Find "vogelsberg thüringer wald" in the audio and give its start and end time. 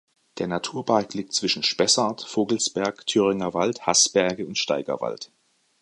2.23-3.85